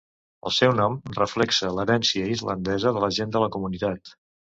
El 0.49 0.53
seu 0.59 0.71
nom 0.77 0.95
reflexa 1.17 1.69
l'herència 1.79 2.31
islandesa 2.37 2.95
de 2.97 3.05
la 3.05 3.11
gent 3.19 3.37
de 3.37 3.43
la 3.45 3.51
comunitat. 3.57 4.15